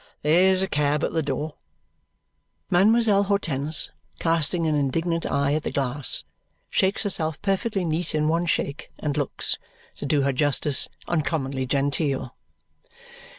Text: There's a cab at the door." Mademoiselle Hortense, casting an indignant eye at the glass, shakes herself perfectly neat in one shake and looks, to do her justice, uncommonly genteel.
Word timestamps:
There's 0.23 0.63
a 0.63 0.67
cab 0.67 1.03
at 1.03 1.13
the 1.13 1.21
door." 1.21 1.57
Mademoiselle 2.71 3.25
Hortense, 3.25 3.91
casting 4.17 4.65
an 4.65 4.73
indignant 4.73 5.27
eye 5.27 5.53
at 5.53 5.61
the 5.61 5.71
glass, 5.71 6.23
shakes 6.71 7.03
herself 7.03 7.39
perfectly 7.43 7.85
neat 7.85 8.15
in 8.15 8.27
one 8.27 8.47
shake 8.47 8.89
and 8.97 9.15
looks, 9.15 9.59
to 9.97 10.07
do 10.07 10.23
her 10.23 10.33
justice, 10.33 10.89
uncommonly 11.07 11.67
genteel. 11.67 12.35